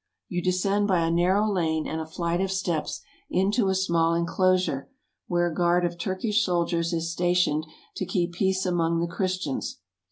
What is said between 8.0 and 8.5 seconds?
keep